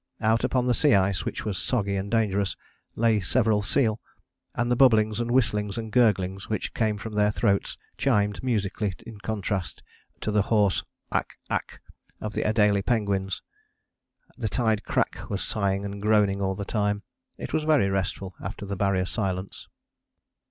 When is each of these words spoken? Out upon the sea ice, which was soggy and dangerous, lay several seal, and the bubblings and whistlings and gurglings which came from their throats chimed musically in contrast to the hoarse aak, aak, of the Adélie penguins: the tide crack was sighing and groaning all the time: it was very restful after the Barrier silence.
Out 0.19 0.43
upon 0.43 0.65
the 0.65 0.73
sea 0.73 0.95
ice, 0.95 1.25
which 1.25 1.45
was 1.45 1.59
soggy 1.61 1.95
and 1.95 2.09
dangerous, 2.09 2.55
lay 2.95 3.19
several 3.19 3.61
seal, 3.61 4.01
and 4.55 4.71
the 4.71 4.75
bubblings 4.75 5.19
and 5.19 5.29
whistlings 5.29 5.77
and 5.77 5.91
gurglings 5.91 6.49
which 6.49 6.73
came 6.73 6.97
from 6.97 7.13
their 7.13 7.29
throats 7.29 7.77
chimed 7.99 8.41
musically 8.41 8.91
in 9.05 9.19
contrast 9.19 9.83
to 10.21 10.31
the 10.31 10.41
hoarse 10.41 10.81
aak, 11.11 11.35
aak, 11.51 11.81
of 12.19 12.33
the 12.33 12.41
Adélie 12.41 12.83
penguins: 12.83 13.43
the 14.35 14.49
tide 14.49 14.83
crack 14.85 15.29
was 15.29 15.43
sighing 15.43 15.85
and 15.85 16.01
groaning 16.01 16.41
all 16.41 16.55
the 16.55 16.65
time: 16.65 17.03
it 17.37 17.53
was 17.53 17.63
very 17.63 17.87
restful 17.87 18.33
after 18.43 18.65
the 18.65 18.75
Barrier 18.75 19.05
silence. 19.05 19.67